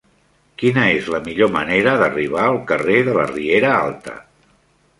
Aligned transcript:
Quina 0.61 0.85
és 0.93 1.09
la 1.15 1.19
millor 1.27 1.51
manera 1.57 1.93
d'arribar 2.03 2.47
al 2.47 2.59
carrer 2.73 2.99
de 3.09 3.15
la 3.19 3.27
Riera 3.35 3.77
Alta? 3.87 4.17